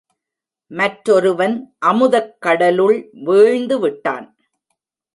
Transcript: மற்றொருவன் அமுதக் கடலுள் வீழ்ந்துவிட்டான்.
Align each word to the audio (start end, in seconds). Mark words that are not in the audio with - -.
மற்றொருவன் 0.71 1.75
அமுதக் 1.85 2.35
கடலுள் 2.39 3.09
வீழ்ந்துவிட்டான். 3.25 4.27